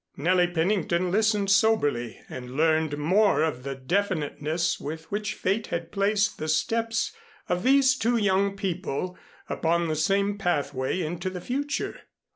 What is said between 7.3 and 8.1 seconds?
of these